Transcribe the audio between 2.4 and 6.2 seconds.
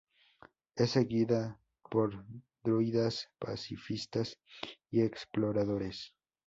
druidas, pacifistas, y exploradores.